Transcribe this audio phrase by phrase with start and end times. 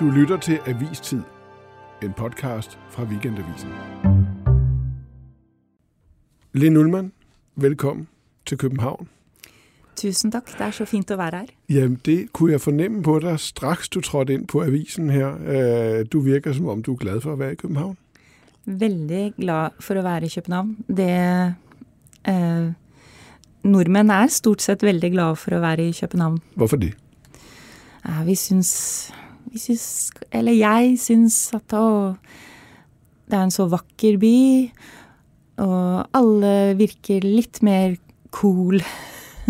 [0.00, 1.20] Du lytter til Avistid,
[2.02, 3.68] en podcast fra Weekendavisen.
[6.54, 7.12] Linn Ullmann,
[7.56, 8.08] velkommen
[8.46, 9.08] til København.
[9.96, 11.52] Tusen takk, det er så fint å være her.
[11.68, 15.36] Jamen, det kunne jeg fornemme på deg straks du trådte inn på avisen her.
[15.36, 17.96] Øh, Du virker som om, du er glad for å være i København.
[18.64, 20.76] Veldig glad for å være i København.
[20.88, 21.54] Det
[22.24, 22.72] eh,
[23.68, 26.40] Nordmenn er stort sett veldig glade for å være i København.
[26.56, 26.94] Hvorfor det?
[28.08, 29.12] Ja, vi syns
[29.50, 32.14] Vi syns Eller jeg syns at å,
[33.30, 34.36] det er en så vakker by,
[35.60, 37.96] og alle virker litt mer
[38.34, 38.80] cool.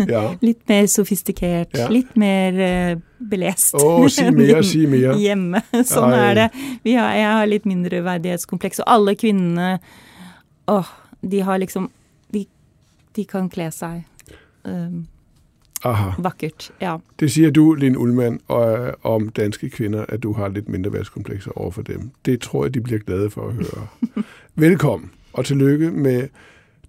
[0.09, 0.31] Ja.
[0.47, 1.75] Litt mer sofistikert.
[1.77, 1.87] Ja.
[1.91, 3.01] Litt mer uh,
[3.31, 3.75] belest.
[3.77, 5.13] Oh, si mye, si mye.
[5.21, 5.61] Hjemme.
[5.85, 6.21] Sånn Ai.
[6.25, 6.47] er det.
[6.83, 9.75] Vi har, jeg har litt mindreverdighetskompleks, og alle kvinnene
[10.71, 10.89] Åh,
[11.21, 11.87] de har liksom
[12.31, 12.45] De,
[13.17, 14.03] de kan kle seg
[14.63, 15.03] um,
[15.83, 16.11] Aha.
[16.17, 16.71] vakkert.
[16.81, 16.97] Ja.
[17.19, 18.39] Det sier du, Linn Ullmann,
[19.03, 22.11] om danske kvinner, at du har litt mindre overfor over dem.
[22.25, 23.87] Det tror jeg, de blir glade for å høre.
[24.55, 26.27] Velkommen, og tillykke med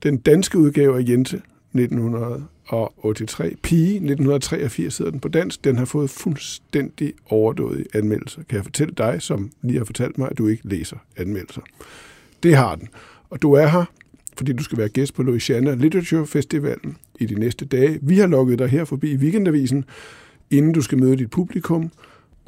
[0.02, 1.40] den danske utgave av Jente
[1.74, 3.56] 1983.
[3.62, 5.64] Pige 1983 hedder den på dansk.
[5.64, 8.42] Den har fået fuldstændig overdådige anmeldelser.
[8.48, 11.62] Kan jeg fortælle dig, som lige har fortalt mig, at du ikke læser anmeldelser.
[12.42, 12.88] Det har den.
[13.30, 13.84] Og du er her,
[14.36, 17.98] fordi du skal være gæst på Louisiana Literature Festivalen i de næste dage.
[18.02, 19.84] Vi har lukket dig her forbi i Weekendavisen,
[20.50, 21.90] inden du skal møde dit publikum.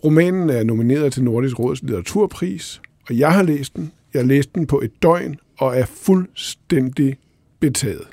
[0.04, 3.92] Romanen er nomineret til Nordisk Råds litteraturpris, og jeg har læst den.
[4.14, 7.16] Jeg har læst den på et døgn og er fuldstændig
[7.60, 8.08] betaget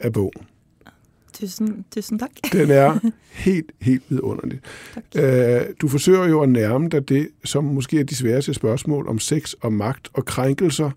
[0.00, 0.46] af bogen.
[1.32, 2.32] Tusen, tusen takk.
[2.52, 2.98] Den er
[3.46, 4.60] helt, helt vidunderlig.
[4.94, 5.74] Tak.
[5.80, 9.52] Du forsøger jo at nærme dig det, som måske er de sværeste spørgsmål om sex
[9.52, 10.90] og magt og krænkelser,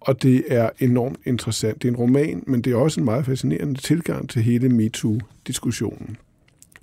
[0.00, 1.82] og det er enormt interessant.
[1.82, 6.16] Det er en roman, men det er også en meget fascinerende tilgang til hele MeToo-diskussionen.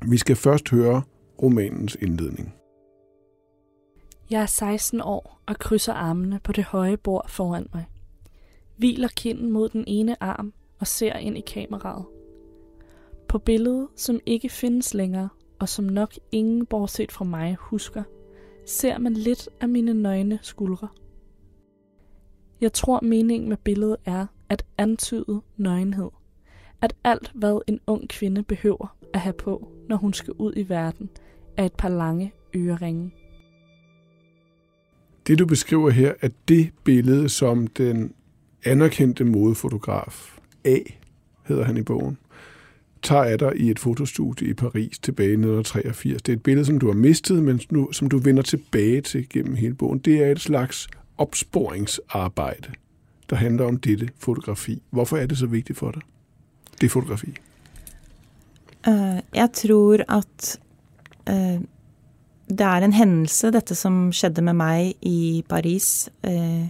[0.05, 1.01] Vi skal først høre
[1.41, 2.53] romanens indledning.
[4.29, 7.85] Jeg er 16 år og krydser armene på det høje bord foran mig.
[8.77, 12.05] Hviler kinden mod den ene arm og ser ind i kameraet.
[13.27, 18.03] På billedet, som ikke findes længere, og som nok ingen bortset fra mig husker,
[18.65, 20.87] ser man lidt af mine nøgne skuldre.
[22.61, 26.09] Jeg tror meningen med billedet er at antyde nøgenhed.
[26.81, 30.69] At alt hvad en ung kvinde behøver at have på, når hun skal ud i
[30.69, 31.09] verden,
[31.57, 33.11] er et par lange øreringe.
[35.27, 38.13] Det, du beskriver her, er det billede, som den
[38.65, 40.77] anerkendte modefotograf A,
[41.47, 42.17] hedder han i bogen,
[43.01, 46.21] tager af dig i et fotostudie i Paris tilbage i 1983.
[46.21, 47.59] Det er et billede, som du har mistet, men
[47.91, 49.99] som du vender tilbage til gennem hele bogen.
[49.99, 50.87] Det er et slags
[51.17, 52.73] opsporingsarbejde,
[53.29, 54.81] der handler om dette fotografi.
[54.89, 56.03] Hvorfor er det så viktig for deg,
[56.81, 57.33] det fotografi?
[58.87, 60.57] Uh, jeg tror at
[61.29, 61.61] uh,
[62.49, 66.65] det er en hendelse, dette som skjedde med meg i Paris uh,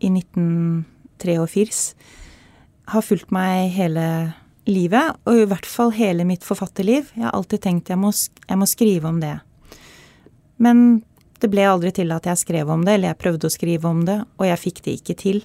[0.00, 1.82] i 1983,
[2.88, 4.32] har fulgt meg hele
[4.68, 7.12] livet, og i hvert fall hele mitt forfatterliv.
[7.16, 9.36] Jeg har alltid tenkt jeg må, jeg må skrive om det.
[10.58, 11.02] Men
[11.42, 14.04] det ble aldri til at jeg skrev om det, eller jeg prøvde å skrive om
[14.08, 15.42] det, og jeg fikk det ikke til.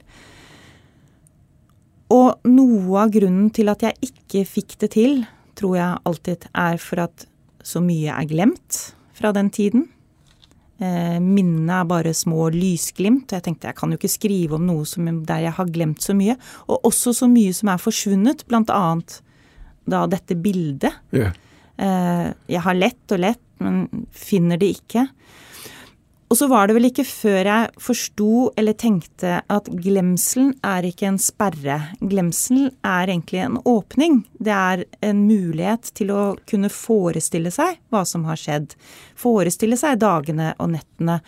[2.13, 5.23] Og noe av grunnen til at jeg ikke fikk det til,
[5.57, 7.27] tror jeg alltid er for at
[7.63, 8.79] så mye er glemt
[9.15, 9.87] fra den tiden.
[10.83, 14.65] Eh, minnene er bare små lysglimt, og jeg tenkte jeg kan jo ikke skrive om
[14.67, 16.35] noe som, der jeg har glemt så mye.
[16.67, 19.21] Og også så mye som er forsvunnet, blant annet
[19.89, 20.99] da dette bildet.
[21.15, 21.37] Yeah.
[21.77, 25.07] Eh, jeg har lett og lett, men finner det ikke.
[26.33, 28.27] Og så var det vel ikke før jeg forsto
[28.57, 31.75] eller tenkte at glemselen er ikke en sperre.
[32.01, 34.15] Glemselen er egentlig en åpning.
[34.41, 38.73] Det er en mulighet til å kunne forestille seg hva som har skjedd.
[39.13, 41.19] Forestille seg dagene og nettene.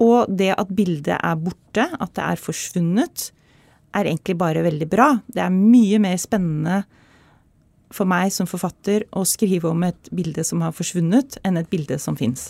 [0.00, 3.26] Og det at bildet er borte, at det er forsvunnet,
[3.92, 5.10] er egentlig bare veldig bra.
[5.28, 6.78] Det er mye mer spennende
[7.92, 12.00] for meg som forfatter å skrive om et bilde som har forsvunnet, enn et bilde
[12.00, 12.48] som fins.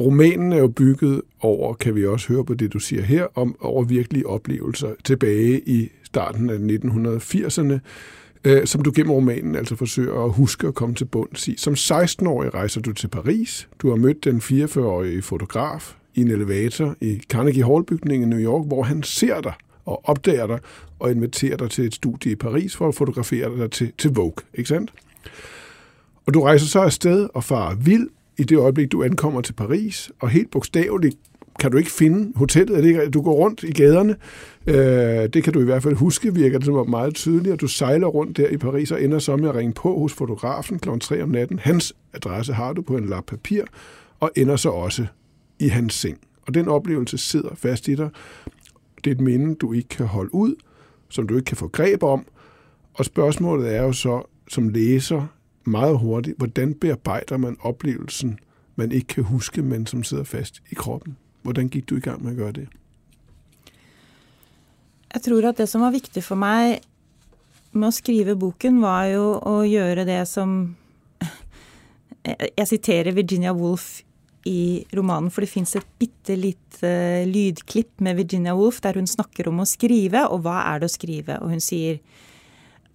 [0.00, 3.56] Romanen er jo bygget over, kan vi også høre på det, du siger her, om
[3.60, 7.78] over virkelige oplevelser tilbage i starten af 1980'erne,
[8.44, 11.56] øh, som du gennem romanen altså forsøger at huske at komme til bunds i.
[11.56, 13.68] Som 16-årig rejser du til Paris.
[13.78, 18.66] Du har mødt den 44-årige fotograf i en elevator i Carnegie Hall-bygningen i New York,
[18.66, 19.52] hvor han ser dig
[19.84, 20.58] og opdager dig
[20.98, 24.44] og inviterer dig til et studie i Paris for at fotografere dig til, til Vogue,
[24.54, 24.92] ikke sandt?
[26.26, 28.08] Og du rejser så afsted og farer vild
[28.40, 31.16] i det øjeblik, du ankommer til Paris, og helt bogstaveligt
[31.60, 33.14] kan du ikke finde hotellet.
[33.14, 34.16] Du går rundt i gaderne.
[34.66, 37.60] Øh, det kan du i hvert fald huske, virker det som om meget tydeligt, og
[37.60, 40.78] du sejler rundt der i Paris og ender så med at ringe på hos fotografen
[40.78, 40.88] kl.
[41.00, 41.58] 3 om natten.
[41.58, 43.62] Hans adresse har du på en lap papir,
[44.20, 45.06] og ender så også
[45.58, 46.18] i hans seng.
[46.46, 48.10] Og den oplevelse sidder fast i dig.
[49.04, 50.54] Det er et minde, du ikke kan holde ud,
[51.08, 52.26] som du ikke kan få greb om.
[52.94, 55.26] Og spørgsmålet er jo så, som læser,
[55.64, 58.38] meget hurtigt, hvordan bearbejder man oplevelsen,
[58.76, 61.16] man ikke kan huske, men som sidder fast i kroppen?
[61.42, 62.68] Hvordan gikk du i gang med å gjøre det?
[65.10, 66.84] Jeg tror at det som var viktig for meg
[67.72, 70.76] med å skrive boken, var jo å gjøre det som
[72.58, 74.02] Jeg siterer Virginia Woolf
[74.48, 76.90] i romanen, for det fins et bitte lite
[77.28, 80.94] lydklipp med Virginia Woolf der hun snakker om å skrive, og hva er det å
[80.94, 81.36] skrive?
[81.44, 82.00] Og hun sier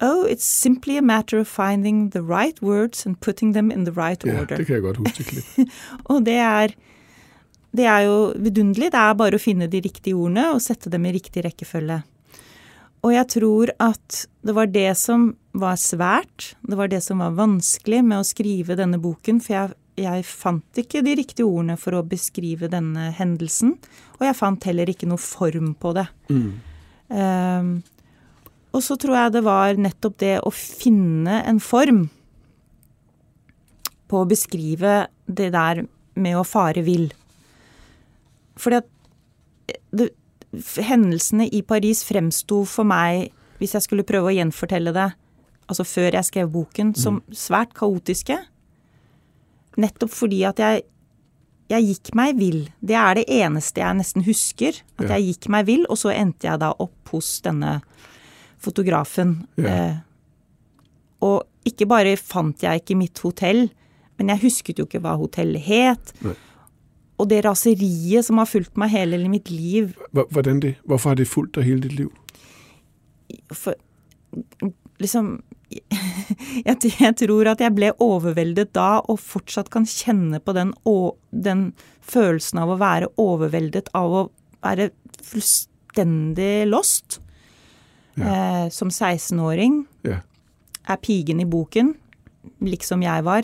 [0.00, 3.92] Oh, it's simply a matter of finding the right words and putting them in the
[3.92, 4.56] right Ja, order.
[4.58, 5.72] det kan jeg godt huske, litt.
[6.12, 6.74] Og det er,
[7.76, 8.90] det er jo vidunderlig.
[8.92, 12.02] Det er bare å finne de riktige ordene og sette dem i riktig rekkefølge.
[13.06, 17.36] Og jeg tror at det var det som var svært, det var det som var
[17.38, 21.96] vanskelig med å skrive denne boken, for jeg, jeg fant ikke de riktige ordene for
[21.96, 23.76] å beskrive denne hendelsen.
[24.18, 26.08] Og jeg fant heller ikke noe form på det.
[26.32, 26.48] Mm.
[27.14, 27.70] Ehm,
[28.76, 32.06] og så tror jeg det var nettopp det å finne en form
[34.06, 35.86] på å beskrive det der
[36.16, 37.08] med å fare vill.
[38.60, 40.10] Fordi at det,
[40.86, 43.30] hendelsene i Paris fremsto for meg,
[43.60, 45.08] hvis jeg skulle prøve å gjenfortelle det,
[45.66, 48.38] altså før jeg skrev boken, som svært kaotiske.
[49.80, 50.84] Nettopp fordi at jeg,
[51.72, 52.60] jeg gikk meg vill.
[52.80, 54.78] Det er det eneste jeg nesten husker.
[55.00, 57.80] At jeg gikk meg vill, og så endte jeg da opp hos denne
[58.66, 59.38] fotografen.
[59.56, 59.96] Eh,
[61.24, 63.66] og ikke bare fant jeg ikke mitt hotell,
[64.18, 66.12] men jeg husket jo ikke hva hotellet het.
[66.24, 66.36] Nei.
[67.16, 70.74] Og det raseriet som har fulgt meg hele mitt liv Hvordan det?
[70.84, 72.10] Hvorfor har det fulgt deg hele ditt liv?
[73.52, 73.74] for
[75.02, 75.38] liksom
[76.68, 80.70] jeg, jeg tror at jeg ble overveldet da, og fortsatt kan kjenne på den,
[81.32, 81.70] den
[82.06, 84.22] følelsen av å være overveldet, av å
[84.62, 84.90] være
[85.26, 87.18] fullstendig lost.
[88.16, 90.20] Eh, som 16-åring Ja.
[90.88, 91.94] er pigen i boken,
[92.62, 93.42] liksom jeg var,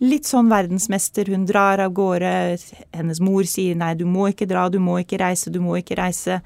[0.00, 1.26] litt sånn verdensmester.
[1.28, 2.58] Hun drar av gårde.
[2.94, 5.96] Hennes mor sier nei, du må ikke dra, du må ikke reise, du må ikke
[5.98, 6.40] reise.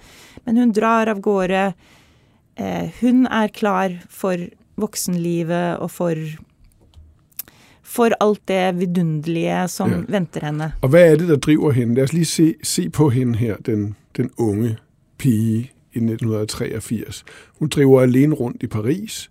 [0.47, 1.75] Men hun drar av gårde.
[2.57, 4.37] Eh, hun er klar for
[4.77, 6.15] voksenlivet og for
[7.93, 9.97] for alt det vidunderlige som Ja.
[10.09, 10.73] venter henne.
[10.83, 11.95] Og hva er det, der driver henne?
[11.97, 14.79] La oss lige se, se på henne her, den, den unge
[15.19, 17.25] pige i 1983.
[17.59, 19.31] Hun driver alene rundt i Paris,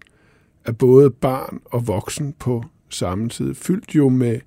[0.66, 3.54] er både barn og voksen på samme tid.
[3.54, 4.40] Fyldt jo med,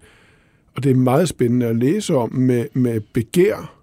[0.77, 3.75] og det er meget spændende at læse om, med, med begær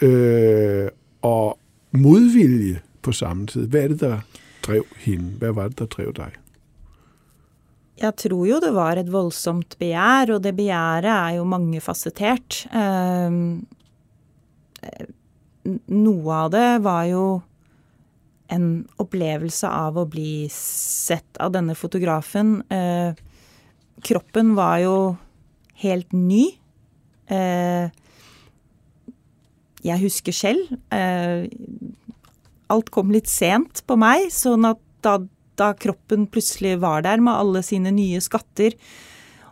[0.00, 0.88] øh,
[1.22, 1.58] og
[1.92, 3.68] modvilje på samme tid.
[3.68, 4.18] Hvad er det, der
[4.62, 5.24] drev hende?
[5.38, 6.30] Hvad var det, der drev dig?
[7.96, 12.66] Jeg tror jo det var et voldsomt begjær, og det begjæret er jo mangefasettert.
[12.68, 13.32] Eh,
[15.88, 17.22] noe av det var jo
[18.52, 22.60] en opplevelse av å bli sett av denne fotografen.
[22.70, 23.16] Eh,
[24.06, 24.96] kroppen var jo
[25.82, 26.48] helt ny.
[27.32, 27.90] Eh,
[29.86, 30.72] jeg husker selv.
[30.94, 31.46] Eh,
[32.72, 35.18] alt kom litt sent på meg, sånn at da,
[35.58, 38.74] da kroppen plutselig var der med alle sine nye skatter,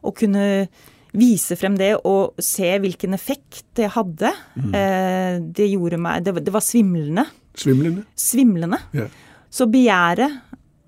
[0.04, 0.66] og kunne
[1.14, 4.32] vise frem det og se hvilken effekt det hadde,
[4.74, 7.26] eh, det gjorde meg Det, det var svimlende.
[7.54, 8.04] Svimlende?
[8.18, 8.78] Svimlende.
[8.92, 9.06] Ja.
[9.50, 10.40] Så begjæret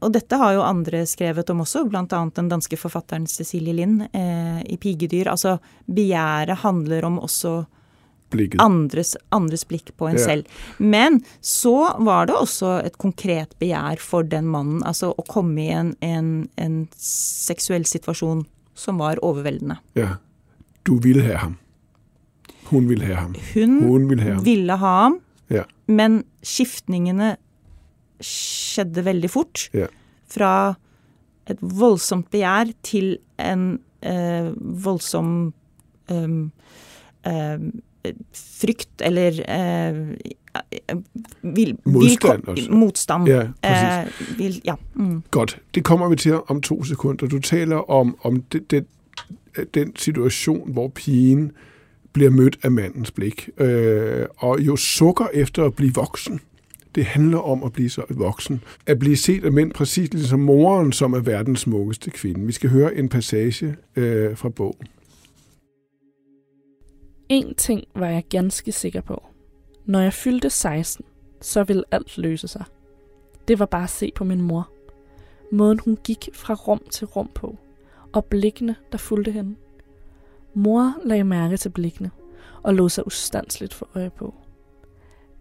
[0.05, 2.05] og dette har jo andre skrevet om også, bl.a.
[2.37, 5.31] den danske forfatteren Cecilie Lind eh, i 'Pigedyr'.
[5.33, 5.59] Altså
[5.89, 7.65] begjæret handler om også
[8.61, 10.25] andres, andres blikk på en Ja.
[10.25, 10.45] selv.
[10.79, 14.83] Men så var det også et konkret begjær for den mannen.
[14.85, 18.45] Altså å komme i en, en, en seksuell situasjon
[18.75, 19.79] som var overveldende.
[19.95, 20.19] Ja.
[20.85, 21.57] Du ville ha ham.
[22.71, 23.35] Hun ville ha ham.
[23.55, 24.45] Hun, Hun ville ha ham.
[24.45, 25.21] ville ha ham,
[25.53, 25.63] Ja.
[25.87, 27.37] men skiftningene
[28.25, 29.69] skjedde veldig fort.
[29.77, 29.87] Ja.
[30.27, 30.53] Fra
[31.47, 35.53] et voldsomt begjær til en eh, voldsom
[36.11, 37.59] eh,
[38.33, 40.01] frykt eller eh,
[41.43, 42.71] vil, Modstand vil, også.
[42.71, 43.29] Motstand.
[43.29, 43.43] Ja.
[43.63, 44.75] Eh, vil, ja.
[44.95, 45.23] Mm.
[45.31, 47.27] Godt, det kommer vi til om to sekunder.
[47.27, 48.87] Du taler om, om det, det,
[49.75, 51.53] den situation, hvor pigen
[52.17, 56.41] bliver mødt af mandens blik, øh, og jo sukker efter at blive voksen.
[56.95, 58.63] Det handler om at blive så voksen.
[58.87, 62.47] At blive set af mænd præcis ligesom moren, som er verdens smukkeste kvinde.
[62.47, 64.87] Vi skal høre en passage øh, fra bogen.
[67.29, 69.23] En ting var jeg ganske sikker på.
[69.87, 71.05] Når jeg fyldte 16,
[71.41, 72.65] så ville alt løse sig.
[73.49, 74.71] Det var bare at se på min mor.
[75.53, 77.59] Måden hun gik fra rum til rum på,
[78.13, 79.57] og blikkene, der fulgte hende.
[80.57, 82.11] Mor lagde mærke til blikkene
[82.63, 84.35] og lå sig ustandsligt for øje på.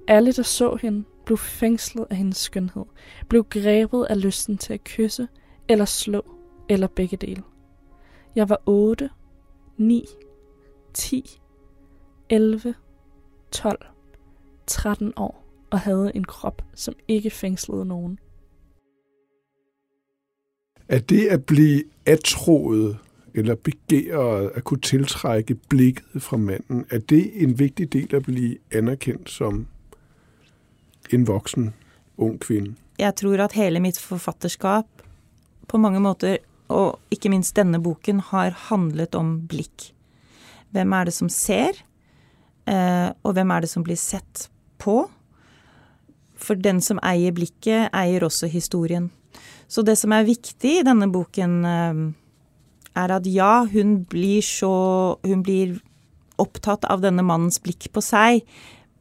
[0.08, 2.86] Alle, der så hende, blev fængslet af hendes skønhed,
[3.30, 5.28] blev grebet af lysten til at kysse
[5.70, 6.26] eller slå,
[6.70, 7.44] eller begge dele.
[8.36, 9.10] Jeg var 8,
[9.78, 10.06] 9,
[10.94, 11.40] 10,
[12.30, 12.76] 11,
[13.52, 13.86] 12,
[14.68, 18.20] 13 år og havde en krop, som ikke fængslede nogen.
[20.88, 22.98] Er det at blive atroet
[23.36, 28.58] eller begære at kunne tiltrække blikket fra manden, er det en vigtig del at blive
[28.72, 29.68] anerkendt som
[31.14, 31.74] en voksen,
[32.18, 32.76] ung kvinde?
[33.00, 34.88] Jeg tror at hele mitt forfatterskap
[35.68, 36.38] på mange måter,
[36.68, 39.92] og ikke minst denne boken, har handlet om blikk.
[40.72, 41.76] Hvem er det som ser,
[42.68, 44.50] eh, og hvem er det som blir sett
[44.80, 45.10] på?
[46.36, 49.12] For den som eier blikket, eier også historien.
[49.68, 52.25] Så det som er viktig i denne boken, eh,
[52.96, 55.80] er at ja, hun blir så Hun blir
[56.42, 58.42] opptatt av denne mannens blikk på seg,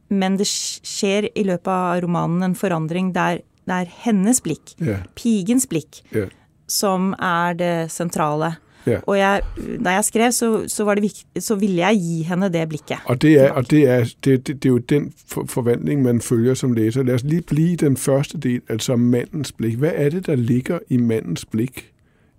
[0.07, 5.01] men det skjer i løpet av romanen en forandring der det er hennes blikk, yeah.
[5.17, 6.29] pigens blikk, yeah.
[6.67, 8.55] som er det sentrale.
[8.87, 9.01] Yeah.
[9.09, 9.41] Og jeg,
[9.85, 13.01] da jeg skrev, så, så, var det viktig, så ville jeg gi henne det blikket.
[13.09, 15.13] Og det er, og det er, det, det, er jo den
[15.49, 17.03] forventning man følger som leser.
[17.03, 19.79] La oss lige bli den første del, altså mannens blikk.
[19.81, 21.89] Hva er det, der ligger i mannens blik?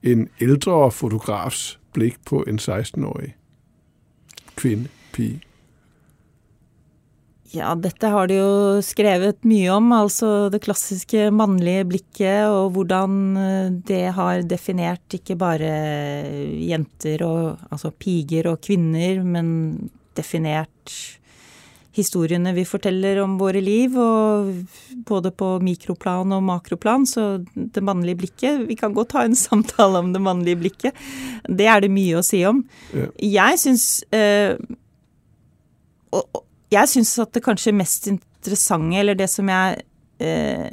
[0.07, 3.35] En ældre fotografs blik på en 16-årig
[4.57, 5.43] kvinde, pige.
[7.55, 13.15] Ja, dette har de jo skrevet mye om, altså det klassiske mannlige blikket, og hvordan
[13.41, 15.71] eh, det har definert ikke bare
[16.67, 19.49] jenter og altså piger og kvinner, men
[20.19, 20.97] definert
[21.97, 24.53] historiene vi forteller om våre liv, og
[25.09, 27.27] både på mikroplan og makroplan, så
[27.57, 30.95] det mannlige blikket Vi kan godt ha en samtale om det mannlige blikket.
[31.49, 32.63] Det er det mye å si om.
[32.93, 33.09] Ja.
[33.25, 33.87] Jeg syns
[36.17, 39.83] og jeg syns at det kanskje mest interessante, eller det som jeg
[40.23, 40.69] øh,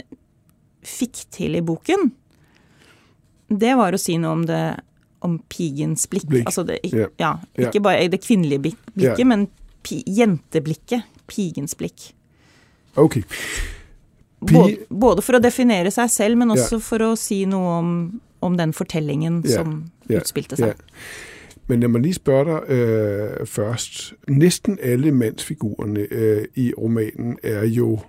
[0.83, 2.09] fikk til i boken,
[3.53, 4.63] det var å si noe om det
[5.23, 6.25] om pigens blikk.
[6.27, 6.47] Blikk.
[6.49, 6.79] Altså det,
[7.19, 7.37] Ja.
[7.55, 9.25] Ikke bare det kvinnelige blikket, Ja.
[9.25, 9.47] men
[9.83, 11.03] jenteblikket.
[11.33, 12.11] Pigens blikk.
[12.95, 13.23] Okay.
[14.39, 17.75] Både, Pige, både for å definere seg selv, men også også for å si noe
[17.79, 17.93] om,
[18.45, 19.63] om den fortellingen yeah.
[19.63, 19.77] som
[20.11, 20.75] utspilte seg.
[20.77, 21.31] seg.
[21.67, 24.13] Men jeg må lige spørge deg øh, først.
[24.27, 27.99] Nesten alle mannsfigurene øh, i romanen er jo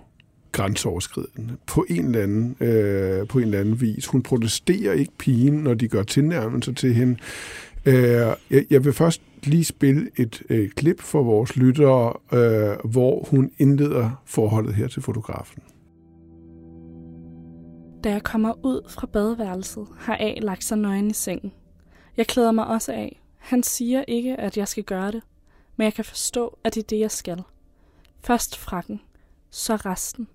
[0.51, 4.05] grænseoverskridende på en eller anden øh, på en eller anden vis.
[4.05, 7.17] Hun protesterer ikke pigen, når de gør tilnærmelser til hende.
[7.85, 13.51] Øh, jeg, vil først lige spille et øh, klip for vores lyttere, øh, hvor hun
[13.57, 15.63] indleder forholdet her til fotografen.
[18.03, 21.51] Da jeg kommer ud fra badeværelset, har A lagt sig nøgen i sengen.
[22.17, 23.21] Jeg klæder mig også af.
[23.37, 25.21] Han siger ikke, at jeg skal gøre det,
[25.77, 27.43] men jeg kan forstå, at det er det, jeg skal.
[28.21, 29.01] Først frakken,
[29.49, 30.27] så resten.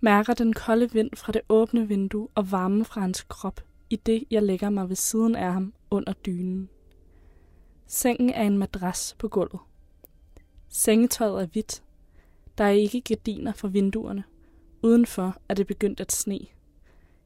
[0.00, 4.24] Mærker den kolde vind fra det åbne vindue og varme fra hans krop, i det
[4.30, 6.68] jeg lægger mig ved siden af ham under dynen.
[7.92, 9.60] Sengen er en madras på gulvet.
[10.68, 11.82] Sengetøjet er hvidt.
[12.58, 14.24] Der er ikke gardiner for vinduerne.
[14.82, 16.38] Udenfor er det begyndt at sne.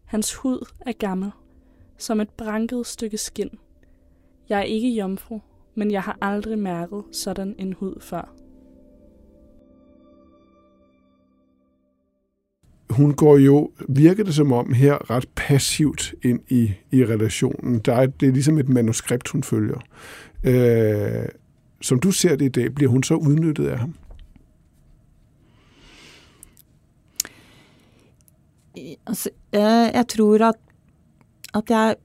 [0.05, 1.31] Hans hud er gammel,
[1.99, 3.59] som et branket stykke skin.
[4.49, 5.41] Jeg er ikke jomfru,
[5.75, 8.35] men jeg har aldrig mærket sådan en hud før.
[12.95, 17.79] Hun går jo, virker det som om her, ret passivt ind i, i relationen.
[17.79, 19.81] Der er, det er ligesom et manuskript, hun følger.
[20.45, 21.29] Øh,
[21.83, 23.95] som du ser det i dag, bliver hun så udnyttet af ham?
[29.07, 30.55] Altså, eh, jeg tror at,
[31.55, 31.97] at jeg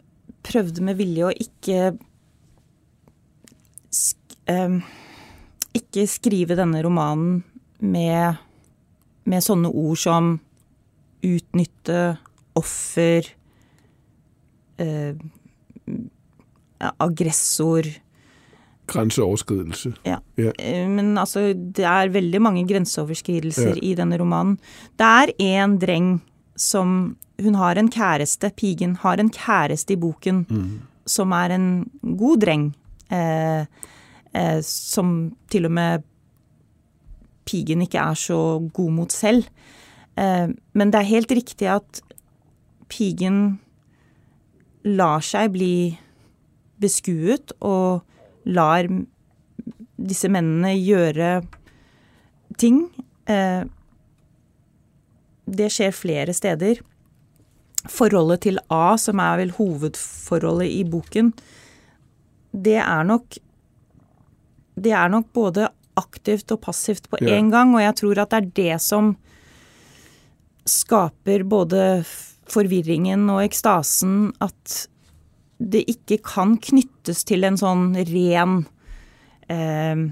[0.43, 1.93] prøvde med vilje å ikke
[4.47, 4.79] eh,
[5.73, 7.43] Ikke skrive denne romanen
[7.79, 8.39] med,
[9.29, 10.39] med sånne ord som
[11.23, 12.17] utnytte,
[12.55, 13.25] offer,
[14.77, 15.13] eh,
[16.99, 17.83] aggressor
[18.89, 19.91] Grænseoverskridelse.
[20.05, 23.81] Eh, Men altså, det er veldig mange grenseoverskridelser Ja.
[23.83, 24.57] i denne romanen.
[24.97, 26.21] Det er en dreng
[26.55, 30.81] som Hun har en kjæreste, pigen har en kjæreste i boken, Mm.
[31.07, 32.73] som er en god dreng.
[33.09, 33.65] Eh,
[34.35, 36.03] eh, som til og med
[37.45, 39.45] pigen ikke er så god mot selv.
[40.19, 42.01] Eh, men det er helt riktig at
[42.91, 43.59] pigen
[44.87, 45.73] lar seg bli
[46.79, 48.01] beskuet og
[48.49, 48.87] lar
[49.99, 51.31] disse mennene gjøre
[52.59, 52.85] ting.
[53.29, 53.63] Eh,
[55.49, 56.79] det skjer flere steder.
[57.89, 61.31] Forholdet til A, som er vel hovedforholdet i boken,
[62.51, 63.37] det er nok
[64.79, 65.67] det er nok både
[65.99, 67.41] aktivt og passivt på Ja.
[67.41, 69.17] gang, og jeg tror at det er det som
[70.69, 71.83] skaper både
[72.49, 74.85] forvirringen og ekstasen, at
[75.59, 78.61] det ikke kan knyttes til en sånn ren
[79.51, 80.05] eh,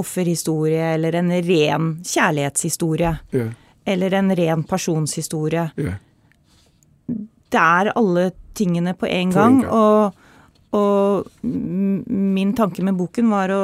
[0.00, 3.12] offerhistorie eller en ren kjærlighetshistorie.
[3.36, 3.46] Ja,
[3.86, 5.70] Eller en ren personshistorie.
[5.76, 5.94] ja.
[7.54, 9.60] Det er alle tingene på en På en gang.
[9.62, 9.70] gang.
[9.70, 10.14] Og,
[10.74, 13.60] og min tanke med boken var å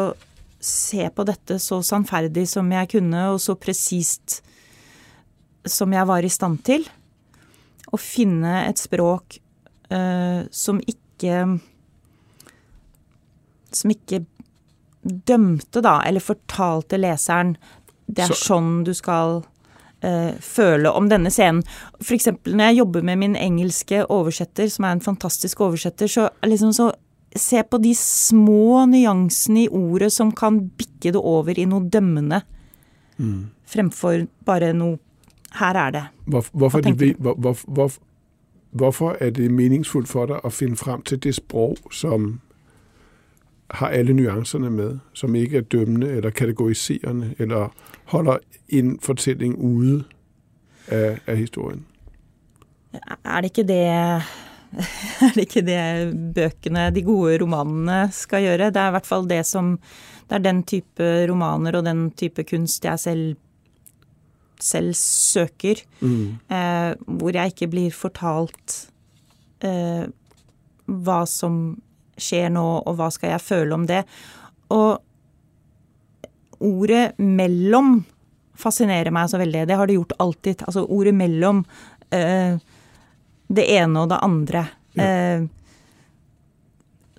[0.60, 4.42] se på dette så sannferdig som jeg kunne, og så presist
[5.66, 6.86] som jeg var i stand til.
[7.92, 9.38] Å finne et språk
[9.92, 11.58] uh, som ikke
[13.72, 14.24] Som ikke
[15.02, 17.54] dømte, da, eller fortalte leseren
[18.10, 19.44] det er Så- sånn du skal
[20.04, 21.62] uh, føle om denne scenen.
[22.02, 26.72] Eksempel når jeg jobber med min engelske oversetter, som er en fantastisk oversetter, så liksom
[26.74, 26.92] så
[27.38, 32.40] Se på de små nyansene i ordet som kan bikke det over i noe dømmende,
[33.70, 34.98] fremfor bare noe
[35.58, 36.04] Her er det.
[36.26, 37.92] Hvor, hvorfor, tenker hvor, hvor, hvor,
[38.70, 42.40] hvorfor er det meningsfullt for deg å finne frem til det sprog som
[43.70, 47.68] har alle nuansene med, som ikke er dømmende eller kategoriserende, eller
[48.04, 48.38] holder
[48.68, 50.04] en fortelling ude
[50.90, 51.84] av, av historien?
[53.24, 53.84] Er det ikke det
[55.24, 55.82] er det ikke det
[56.34, 58.70] bøkene, de gode romanene, skal gjøre?
[58.70, 59.78] Det er i hvert fall det som
[60.30, 63.36] Det er den type romaner og den type kunst jeg selv,
[64.64, 65.82] selv søker.
[66.50, 68.76] Eh, hvor jeg ikke blir fortalt
[69.66, 70.08] eh,
[70.90, 71.60] hva som
[72.20, 74.02] skjer nå, og hva skal jeg føle om det.
[74.74, 75.00] Og
[76.60, 78.02] ordet 'mellom'
[78.60, 79.64] fascinerer meg så veldig.
[79.66, 80.62] Det har det gjort alltid.
[80.66, 81.64] Altså ordet 'mellom'
[82.12, 82.58] eh,
[83.48, 84.68] det ene og det andre.
[84.94, 85.46] Ja.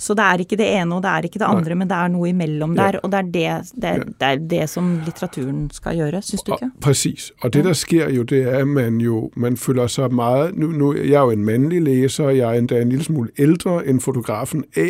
[0.01, 1.57] Så det er ikke det ene og det er ikke det Nei.
[1.59, 2.87] andre, men det er noe imellom Ja.
[2.91, 2.99] der.
[3.03, 6.71] Og det er det, det, det er det som litteraturen skal gjøre, syns du ikke?
[6.81, 7.31] Presis.
[7.43, 7.67] Og det, Ja.
[7.67, 10.55] der sker jo, det er, at man jo man føler seg meget...
[10.57, 13.77] Nu, nu, jeg er jo en mannlig leser, jeg er enda en lille smule eldre
[13.85, 14.87] enn fotografen A,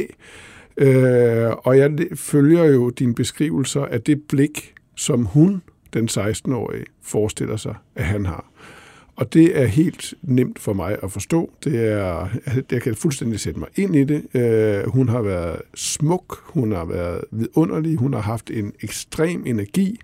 [0.77, 5.61] øh, og jeg følger jo dine beskrivelser av det blikk som hun,
[5.93, 8.45] den 16-årige, forestiller seg at han har.
[9.21, 11.51] Og det er helt nemt for mig at forstå.
[11.63, 12.27] Det er,
[12.71, 14.35] jeg kan fuldstændig sætte mig ind i det.
[14.35, 19.99] Øh, hun har været smuk, hun har været vidunderlig, hun har haft en ekstrem energi.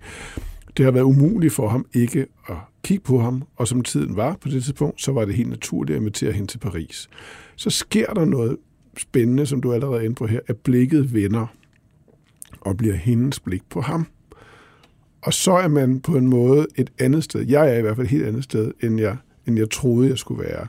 [0.76, 4.36] Det har været umuligt for ham ikke at kigge på ham, og som tiden var
[4.40, 7.08] på det tidspunkt, så var det helt naturligt at invitere hende til Paris.
[7.56, 8.56] Så sker der noget
[8.98, 11.46] spændende, som du allerede er inde på her, at blikket vender
[12.60, 14.06] og bliver hendes blik på ham.
[15.22, 17.46] Og så er man på en måde et andet sted.
[17.46, 20.18] Jeg er i hvert fald et helt andet sted, end jeg, end jeg troede, jeg
[20.18, 20.66] skulle være.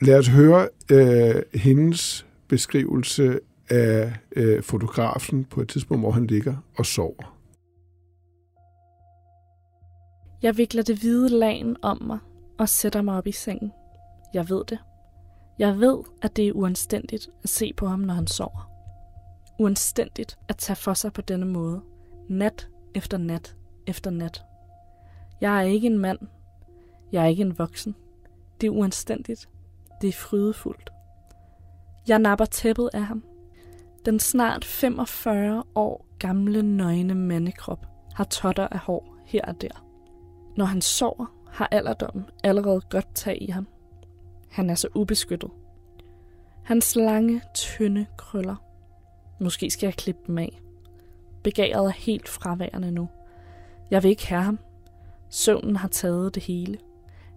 [0.00, 6.56] Lad os høre øh, hendes beskrivelse af øh, fotografen på et tidspunkt, hvor han ligger
[6.78, 7.38] og sover.
[10.42, 12.18] Jeg vikler det hvide lagen om mig
[12.58, 13.72] og sætter mig op i sengen.
[14.34, 14.78] Jeg ved det.
[15.58, 18.70] Jeg ved, at det er uanstændigt at se på ham, når han sover.
[19.58, 21.80] Uanstændigt at tage for sig på denne måde.
[22.28, 22.68] Nat
[22.98, 23.56] efter nat
[23.88, 24.44] efter nat.
[25.40, 26.18] Jeg er ikke en mand.
[27.12, 27.94] Jeg er ikke en voksen.
[28.60, 29.48] Det er uanstændigt.
[30.00, 30.90] Det er frydefuldt.
[32.08, 33.24] Jeg napper tæppet af ham.
[34.04, 39.84] Den snart 45 år gamle nøgne mandekrop har totter af hår her og der.
[40.56, 43.68] Når han sover, har alderdommen allerede godt tag i ham.
[44.50, 45.50] Han er så ubeskyttet.
[46.64, 48.56] Hans lange, tynde krøller.
[49.40, 50.60] Måske skal jeg klippe dem af.
[51.42, 53.08] Begæret er helt fraværende nu.
[53.90, 54.58] Jeg vil ikke have ham.
[55.30, 56.78] Søvnen har taget det hele.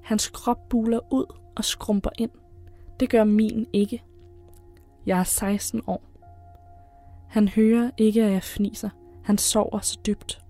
[0.04, 2.32] Hans krop buler ud og skrumper ind.
[3.00, 4.04] Det gør min ikke.
[5.06, 6.04] Jeg er 16 år.
[7.30, 8.90] Han hører ikke, at jeg fniser.
[9.24, 10.42] Han sover så dybt.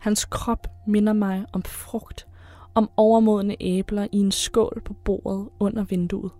[0.00, 2.28] Hans krop minder mig om frugt,
[2.74, 6.30] om overmodne æbler i en skål på bordet under vinduet.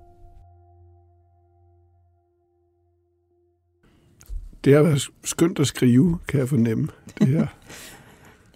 [4.63, 6.89] Det har vært skønt å skrive, kan jeg fornemme.
[7.19, 7.53] Det her.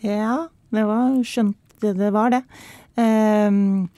[0.07, 2.43] Ja, det var skjønt det, det var det.
[3.01, 3.89] Um,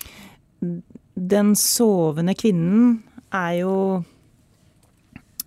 [1.18, 3.02] den sovende kvinnen
[3.34, 3.74] er jo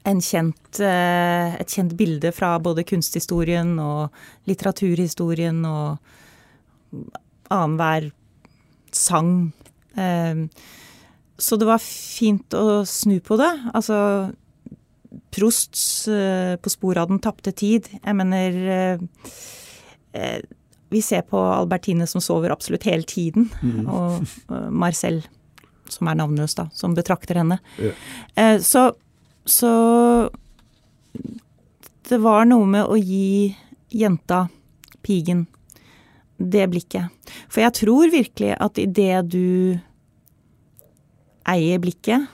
[0.07, 4.09] en kjent, eh, et kjent bilde fra både kunsthistorien og
[4.49, 5.97] litteraturhistorien og
[7.51, 8.11] annenhver
[8.91, 9.51] sang.
[9.95, 10.49] Ehm,
[11.37, 13.51] så det var fint å snu på det.
[13.73, 14.31] Altså
[15.35, 17.87] Prosts eh, På sporet av den tapte tid.
[17.99, 19.01] Jeg mener eh,
[20.13, 20.39] eh,
[20.91, 23.85] Vi ser på Albertine som sover absolutt hele tiden, Mm.
[23.87, 24.25] og
[24.71, 25.21] Marcel,
[25.91, 27.59] som er navnløs, da, som betrakter henne.
[28.35, 28.89] Eh, så,
[29.47, 29.71] så
[32.09, 33.55] det var noe med å gi
[33.91, 34.45] jenta,
[35.03, 35.45] pigen,
[36.37, 37.07] det blikket.
[37.47, 39.79] For jeg tror virkelig at idet du
[41.47, 42.27] eier blikket,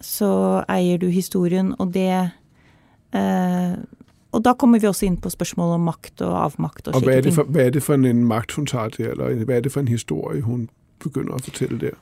[0.00, 2.30] så eier du historien, og det
[3.14, 3.76] eh,
[4.32, 7.12] Og da kommer vi også inn på spørsmålet om makt og avmakt og Og slike
[7.16, 7.34] er, det ting.
[7.34, 9.80] for, hva er det for en makt hun tar til, eller hva er det for
[9.80, 10.68] en historie hun
[11.00, 11.96] begynner å fortelle der?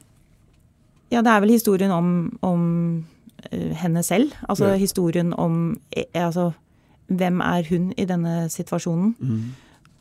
[1.13, 3.05] Ja, det er vel historien om, om
[3.53, 4.33] uh, henne selv.
[4.49, 4.77] Altså Ja.
[4.77, 6.51] historien om eh, Altså,
[7.07, 9.15] hvem er hun i denne situasjonen?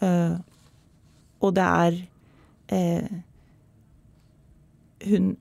[0.02, 0.38] Eh,
[1.42, 1.94] og det er
[2.74, 3.08] uh,
[5.10, 5.36] hun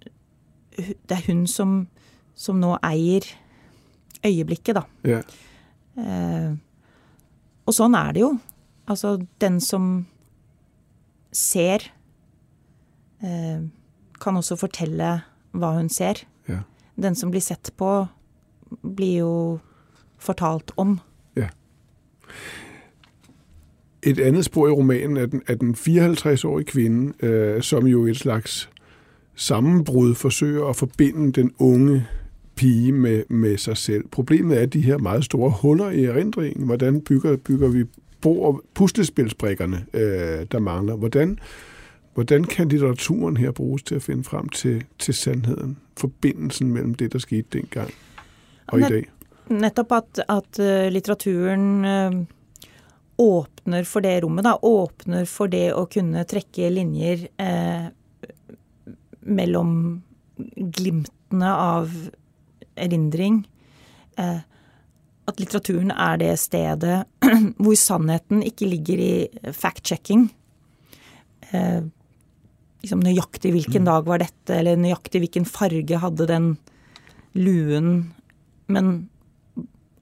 [0.76, 1.86] Det er hun som,
[2.34, 3.26] som nå eier
[4.24, 4.82] øyeblikket, da.
[5.06, 5.22] Yeah.
[5.98, 6.56] Eh,
[7.64, 8.32] og sånn er det jo.
[8.90, 10.06] Altså, den som
[11.32, 11.86] ser,
[13.22, 13.62] eh,
[14.20, 15.22] kan også fortelle
[15.54, 16.24] hva hun ser.
[16.50, 16.64] Yeah.
[17.00, 18.06] Den som blir sett på,
[18.82, 19.34] blir jo
[20.18, 21.00] fortalt om.
[24.06, 28.10] Et andet spor i romanen er den, er den 54-årige kvinde, eh, som jo i
[28.10, 28.70] et slags
[29.34, 32.04] sammenbrud forsøger å forbinde den unge
[32.56, 34.08] pige med, med seg selv.
[34.08, 36.66] Problemet er de her meget store huller i erindringen.
[36.66, 37.84] Hvordan bygger, bygger vi
[38.20, 40.96] bor puslespilsbrikkerne, øh, der mangler?
[40.96, 41.38] Hvordan,
[42.14, 45.76] hvordan kan litteraturen her bruges til å finne frem til, til sandheden?
[46.00, 47.90] Forbindelsen mellom det der skete den gang
[48.66, 49.10] og i dag.
[49.50, 52.16] Nettopp at, at eh, litteraturen øh,
[53.18, 54.56] åpner for det rommet, da.
[54.62, 57.86] Åpner for det å kunne trekke linjer øh,
[59.20, 59.74] mellom
[60.56, 61.92] glimtene av
[62.76, 63.42] erindring.
[64.18, 64.40] Eh,
[65.24, 67.04] at litteraturen er det stedet
[67.62, 69.14] hvor sannheten ikke ligger i
[69.56, 70.28] fact-checking.
[71.50, 71.80] Eh,
[72.84, 76.50] liksom nøyaktig hvilken dag var dette, eller nøyaktig hvilken farge hadde den
[77.38, 77.90] luen.
[78.68, 78.94] Men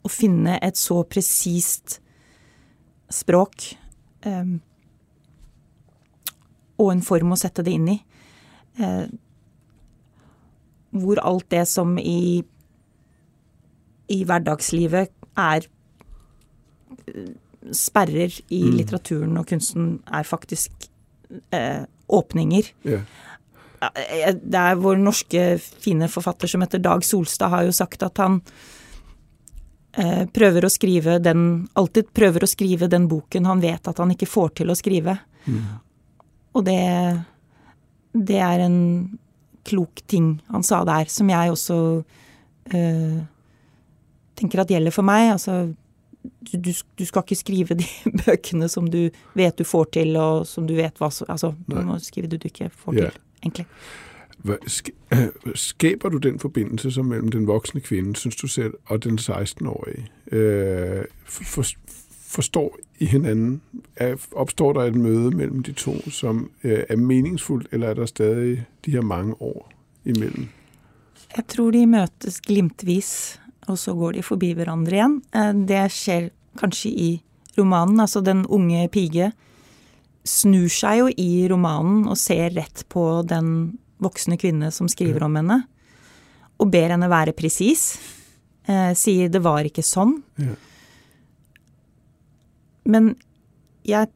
[0.03, 2.01] å finne et så presist
[3.13, 3.69] språk
[4.27, 4.55] eh,
[6.83, 7.99] og en form å sette det inn i.
[8.83, 9.07] Eh,
[10.93, 12.43] hvor alt det som i,
[14.09, 15.67] i hverdagslivet er
[17.07, 17.31] eh,
[17.73, 18.77] sperrer i Mm.
[18.77, 20.71] litteraturen og kunsten, er faktisk
[21.51, 22.73] eh, åpninger.
[22.85, 23.01] Ja.
[23.83, 28.17] Eh, Det er vår norske fine forfatter som heter Dag Solstad har jo sagt at
[28.19, 28.41] han
[29.95, 34.11] eh, prøver å skrive den Alltid prøver å skrive den boken han vet at han
[34.11, 35.19] ikke får til å skrive.
[35.47, 35.81] Mm.
[36.55, 37.25] Og det
[38.13, 39.19] Det er en
[39.65, 42.05] klok ting han sa der, som jeg også
[42.75, 43.23] eh,
[44.43, 45.31] tenker at gjelder for meg.
[45.33, 45.57] Altså
[46.53, 47.87] du, du, skal ikke skrive de
[48.27, 51.75] bøkene som du vet du får til, og som du vet hva som Altså, du
[51.79, 51.85] Nei.
[51.89, 53.09] må skrive det du ikke får Ja.
[53.11, 53.67] til, egentlig.
[54.43, 54.95] Hva- sk-
[55.55, 60.07] Skaber du den forbindelse som mellom den voksne kvinnen synes du selv, og den 16-årige?
[60.33, 61.65] Øh, for, for,
[62.29, 63.09] forstår I?
[63.97, 68.07] Er, oppstår der et møte mellom de to som øh, er meningsfullt, eller er der
[68.07, 69.73] stadig de her mange år
[70.05, 70.49] imellom?
[71.37, 75.21] Jeg tror de møtes glimtvis, og så går de forbi hverandre igjen.
[75.35, 77.11] Eh, Det skjer kanskje i
[77.59, 78.01] romanen.
[78.01, 79.33] Altså, den unge pige
[80.25, 85.37] snur seg jo i romanen og ser rett på den voksne kvinne som skriver om
[85.39, 85.63] henne,
[86.59, 87.99] og ber henne være presis.
[88.67, 90.23] Eh, sier 'det var ikke sånn'.
[90.39, 90.55] Ja.
[92.85, 93.17] Men
[93.85, 94.09] jeg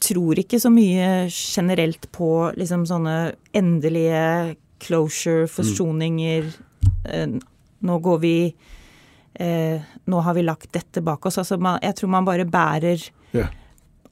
[0.00, 6.54] tror ikke så mye generelt på liksom sånne endelige closure, forsoninger.
[7.06, 7.26] Eh,
[7.86, 8.36] Nå går vi
[9.40, 11.38] eh, Nå har vi lagt dette bak oss.
[11.42, 13.02] Altså man, jeg tror man bare bærer
[13.34, 13.50] yeah.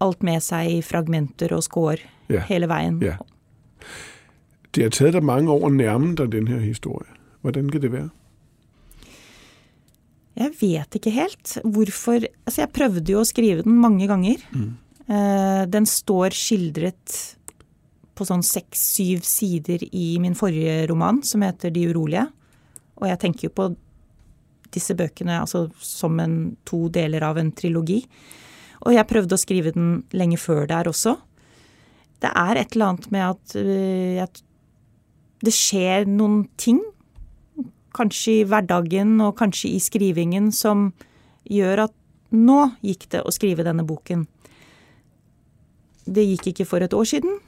[0.05, 2.45] alt med seg i fragmenter og skår yeah.
[2.51, 3.01] hele veien.
[3.03, 3.21] Yeah.
[4.75, 7.19] Det har taget deg mange år å nærme deg denne historien.
[7.45, 8.11] Hvordan kan det være?
[10.35, 14.43] Jeg vet ikke helt hvorfor Altså, jeg prøvde jo å skrive den mange ganger.
[15.05, 17.19] Eh, den står skildret
[18.15, 22.29] på sånn seks-syv sider i min forrige roman, som heter De urolige.
[23.01, 23.69] Og jeg tenker jo på
[24.75, 28.01] disse bøkene altså, som en, to deler av en trilogi.
[28.85, 31.17] Og jeg prøvde å skrive den lenge før der også.
[32.23, 34.43] Det er et eller annet med at øh, at
[35.45, 36.81] det skjer noen ting
[37.95, 40.89] kanskje i hverdagen og kanskje i skrivingen som
[41.51, 41.95] gjør at
[42.35, 44.25] nå gikk det å skrive denne boken.
[46.07, 47.39] Det gikk ikke for et år siden,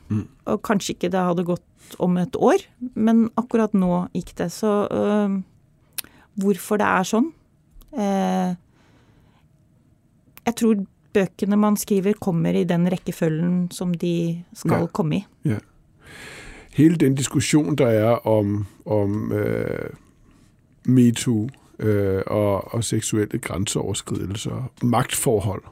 [0.46, 2.62] og kanskje ikke det hadde gått om et år,
[2.94, 4.48] men akkurat nå gikk det.
[4.52, 5.34] Så øh,
[6.40, 7.28] hvorfor det er sånn
[7.96, 8.54] eh,
[10.46, 10.84] Jeg tror
[11.16, 14.86] bøkene man skriver, kommer i den rekkefølgen som de skal Ja.
[14.92, 15.26] komme i.
[15.44, 15.58] Ja.
[16.76, 19.90] Hele den diskusjonen der er om, om øh,
[20.84, 25.62] metoo, øh, og, og seksuelle grenseoverskridelser, magtforhold,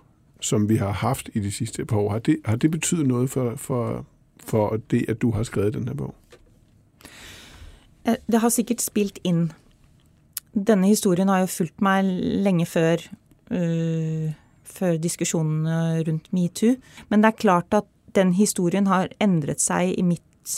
[0.45, 2.11] som vi har haft i de sidste par år.
[2.11, 4.05] Har det, har det betydet noget for, for,
[4.45, 6.15] for det, at du har skrevet denne bog?
[8.05, 9.49] Eh, det har sikkert spilt inn.
[10.55, 12.07] Denne historien har jo fulgt meg
[12.45, 13.01] lenge før,
[13.51, 14.29] uh,
[14.65, 16.77] før diskusjonene rundt metoo.
[17.09, 20.55] Men det er klart at den historien har endret seg i mitt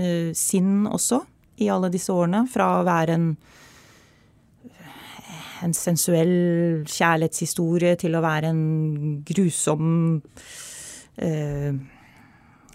[0.00, 1.20] uh, sinn også,
[1.60, 2.46] i alle disse årene.
[2.50, 3.28] Fra å være en,
[5.64, 8.64] en sensuell kjærlighetshistorie til å være en
[9.26, 9.88] grusom
[11.20, 11.74] eh,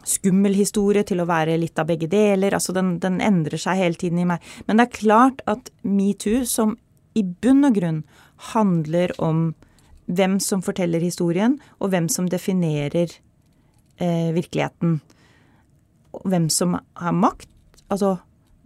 [0.05, 2.55] skummel historie til å være litt av begge deler.
[2.55, 4.43] Altså den, den endrer seg hele tiden i meg.
[4.67, 6.77] Men det er klart at metoo, som
[7.15, 8.01] i bunn og grunn
[8.53, 9.47] handler om
[10.05, 13.09] hvem som forteller historien, og hvem som definerer
[13.97, 14.99] eh, virkeligheten.
[16.25, 17.49] Hvem som har makt,
[17.89, 18.17] altså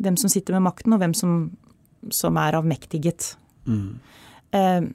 [0.04, 1.38] hvem som sitter med makten, og hvem som,
[2.12, 3.36] som er avmektiget.
[3.70, 4.90] Mm.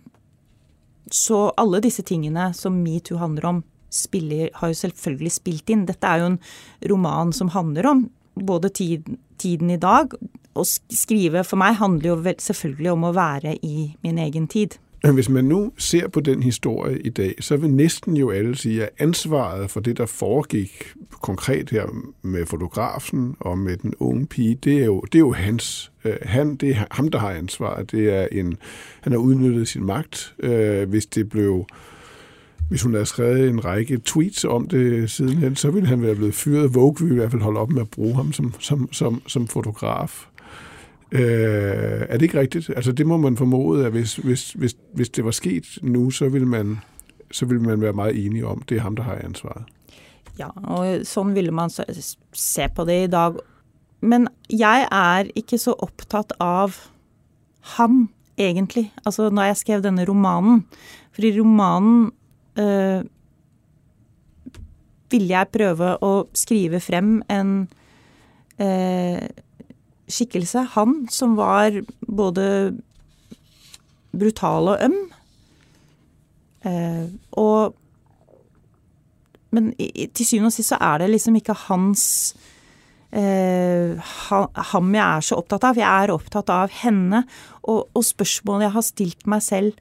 [1.14, 3.62] Så alle disse tingene som metoo handler om,
[3.94, 5.84] spiller, har jo selvfølgelig spilt inn.
[5.86, 6.40] Dette er jo en
[6.90, 8.00] roman som handler om
[8.34, 9.06] både tid,
[9.38, 10.16] tiden i dag
[10.54, 14.76] Å skrive for meg handler jo selvfølgelig om å være i min egen tid.
[15.12, 18.80] Hvis man nu ser på den historie i dag, så vil næsten jo alle si
[18.80, 21.86] at ansvaret for det, der foregikk konkret her
[22.22, 25.92] med fotografen og med den unge pige, det er jo, det er jo hans.
[26.04, 27.90] Øh, han, det er ham, der har ansvaret.
[27.90, 28.56] Det er en,
[29.00, 30.34] han har udnyttet sin magt.
[30.38, 31.66] Øh, hvis det blev
[32.68, 36.34] hvis hun havde skrevet en række tweets om det sidenhen, så ville han være blevet
[36.34, 36.74] fyret.
[36.74, 39.48] Vogue ville i hvert fald holde op med at bruge ham som, som, som, som
[39.48, 40.26] fotograf.
[41.14, 42.70] Øh, er det ikke rigtigt?
[42.76, 46.28] Altså det må man formode, at hvis, hvis, hvis, hvis det var sket nu, så
[46.28, 46.78] ville, man,
[47.30, 49.62] så ville man være meget enige om, det er ham, der har ansvaret.
[50.38, 53.38] Ja, og sånn ville man se på det i dag.
[54.02, 56.74] Men jeg er ikke så opptatt av
[57.78, 58.88] ham, egentlig.
[59.06, 60.64] Altså når jeg skrev denne romanen.
[61.14, 62.10] For i romanen
[62.58, 63.06] øh,
[65.14, 67.54] ville jeg prøve å skrive frem en
[68.58, 69.22] øh,
[70.14, 72.46] skikkelse, han, som var både
[74.14, 75.00] brutal og øm.
[76.64, 77.74] Eh, og
[79.54, 82.34] Men i, til syvende og sist så er det liksom ikke hans
[83.14, 85.76] han ham jeg er så opptatt av.
[85.78, 87.20] Jeg er opptatt av henne.
[87.62, 89.76] Og, og spørsmålet jeg har stilt meg selv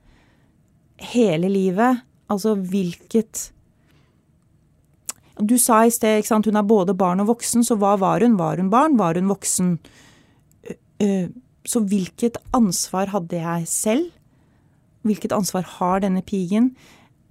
[1.02, 3.50] hele livet, Altså hvilket
[5.42, 8.22] Du sa i sted ikke sant, hun er både barn og voksen, så hva var
[8.22, 8.38] hun?
[8.38, 9.00] Var hun barn?
[9.00, 9.72] Var hun voksen?
[11.00, 14.12] Så hvilket ansvar hadde jeg selv?
[15.04, 16.74] Hvilket ansvar har denne pigen?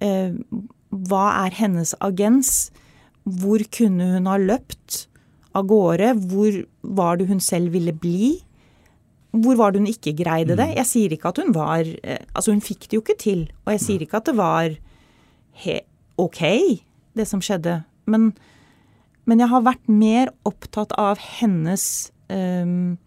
[0.01, 2.71] Hva er hennes agens?
[3.23, 5.05] Hvor kunne hun ha løpt
[5.55, 6.13] av gårde?
[6.29, 8.35] Hvor var det hun selv ville bli?
[9.33, 10.67] Hvor var det hun ikke greide det?
[10.69, 10.77] Mm.
[10.77, 13.47] Jeg sier ikke at hun var eh, Altså, hun fikk det jo ikke til.
[13.65, 14.75] Og jeg sier ikke at det var
[16.17, 16.41] ok,
[17.17, 17.81] det som skjedde.
[18.05, 18.33] Men,
[19.25, 22.97] men, jeg har vært mer opptatt av hennes um,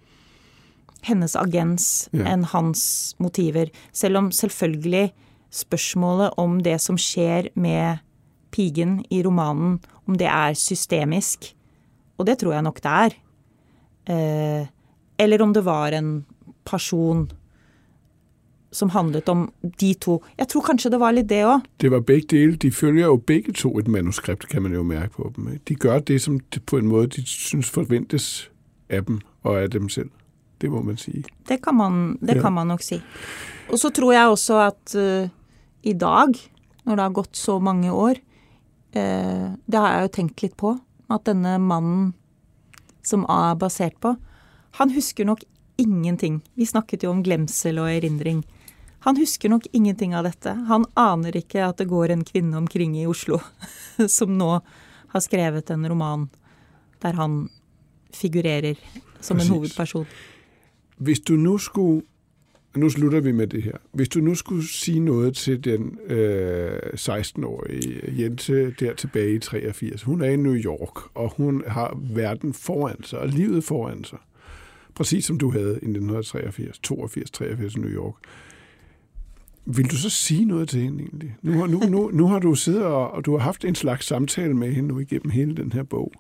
[1.06, 2.24] hennes agens ja.
[2.32, 3.70] enn hans motiver.
[3.92, 5.10] Selv om selvfølgelig
[5.54, 8.02] spørsmålet om det som skjer med
[8.54, 11.52] pigen i romanen, om det er systemisk.
[12.18, 13.18] Og det tror jeg nok det er.
[14.06, 14.66] Eh,
[15.18, 16.24] eller om det var en
[16.64, 17.26] person
[18.72, 20.22] som handlet om de to.
[20.38, 21.64] Jeg tror kanskje det var litt det òg.
[21.80, 22.56] Det var begge deler.
[22.56, 25.48] De følger jo begge to et manuskript, kan man jo merke på dem.
[25.68, 28.50] De gjør det som på en måte de syns forventes
[28.90, 30.10] av dem og av dem selv.
[30.58, 31.24] Det må man si.
[31.48, 32.42] Det kan man, det ja.
[32.42, 33.00] kan man nok si.
[33.70, 35.28] Og så tror jeg også at uh,
[35.86, 36.36] i dag,
[36.86, 38.20] når det har gått så mange år,
[38.96, 40.76] uh, det har jeg jo tenkt litt på,
[41.12, 42.14] at denne mannen
[43.06, 44.16] som A er basert på,
[44.80, 45.44] han husker nok
[45.76, 46.40] ingenting.
[46.54, 48.42] Vi snakket jo om glemsel og erindring.
[49.06, 50.50] Han husker nok ingenting av dette.
[50.68, 53.38] Han aner ikke at det går en kvinne omkring i Oslo
[54.18, 54.56] som nå
[55.12, 56.26] har skrevet en roman
[57.04, 57.44] der han
[58.12, 58.80] figurerer
[59.20, 59.50] som Precis.
[59.50, 60.06] en hovedperson.
[60.96, 62.02] Hvis du nå skulle
[62.76, 63.76] nu slutter vi med det her.
[63.92, 70.02] Hvis du nu skulle sige noe til den øh, 16-årige jente der tilbake i 83
[70.02, 74.18] Hun er i New York, og hun har verden foran seg og livet foran seg
[74.96, 78.14] præcis som du havde i 1983, 82, 83 i New York.
[79.64, 81.36] Vil du så sige noget til hende egentlig?
[81.42, 84.54] Nu, nu, nu, nu har du siddet og, og du har haft en slags samtale
[84.54, 86.12] med hende nu igennem hele den her bog.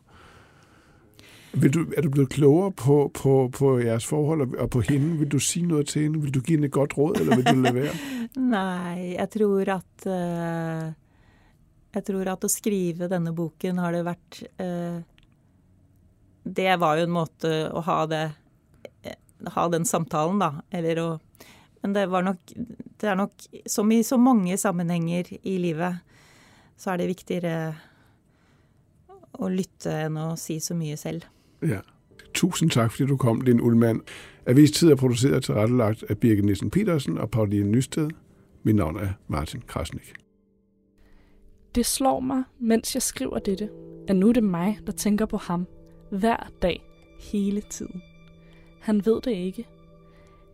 [1.56, 5.14] Du, er du blevet klogere på, på, på jeres forhold og på hende?
[5.22, 6.20] Vil du si noe til hende?
[6.20, 7.94] Vil du gi hende et godt råd, eller vil du la være?
[8.54, 10.86] Nei, jeg tror at uh,
[11.96, 14.98] Jeg tror at å skrive denne boken har det vært uh,
[16.44, 18.26] Det var jo en måte å ha det
[19.52, 20.62] ha den samtalen, da.
[20.70, 21.08] Eller å
[21.82, 22.40] Men det var nok
[22.98, 23.32] Det er nok
[23.66, 26.00] som i så mange sammenhenger i livet,
[26.76, 27.56] så er det viktigere
[29.36, 31.26] å lytte enn å si så mye selv.
[31.62, 31.78] Ja.
[32.34, 34.00] Tusind tak, fordi du kom, Linn Ullmann.
[34.46, 38.10] Avistid er produceret og tilrettelagt af Birgit Nielsen Petersen og Pauline Nysted.
[38.62, 40.14] Mit navn er Martin Krasnik.
[41.74, 43.68] Det slår mig, mens jeg skriver dette,
[44.08, 45.66] at nu er det mig, der tænker på ham.
[46.10, 46.82] Hver dag,
[47.32, 48.02] hele tiden.
[48.80, 49.66] Han ved det ikke.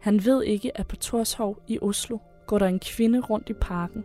[0.01, 4.05] Han ved ikke, at på Torshov i Oslo går der en kvinde rundt i parken,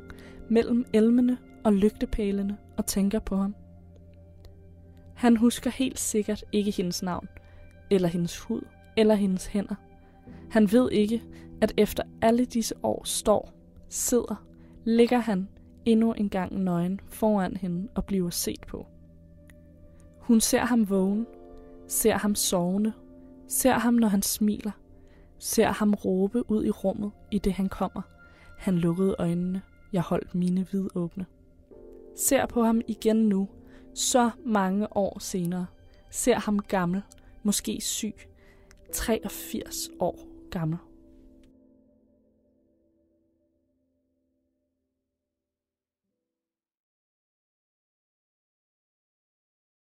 [0.50, 3.56] mellem elmene og lygtepælene og tænker på ham.
[5.18, 7.28] Han husker helt sikkert ikke hendes navn,
[7.90, 8.62] eller hendes hud,
[8.98, 9.76] eller hendes hænder.
[10.50, 11.24] Han ved ikke,
[11.62, 13.52] at efter alle disse år står,
[13.90, 14.46] sidder,
[14.86, 15.48] ligger han
[15.86, 18.88] endnu en gang nøgen foran hende og bliver set på.
[20.20, 21.28] Hun ser ham vågen,
[21.88, 22.94] ser ham sovende,
[23.48, 24.72] ser ham, når han smiler,
[25.40, 28.02] ser ham råbe ud i rummet, i det han kommer.
[28.58, 29.62] Han lukkede øjnene,
[29.94, 31.26] jeg holdt mine vidåbne.
[32.16, 33.48] Ser på ham igen nu,
[33.98, 35.66] så mange år senere.
[36.10, 37.02] Ser ham gammel,
[37.44, 38.16] måske syg,
[38.94, 40.20] 83 år
[40.52, 40.78] gammel.